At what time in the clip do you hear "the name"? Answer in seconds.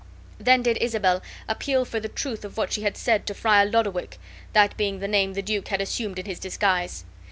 4.97-5.33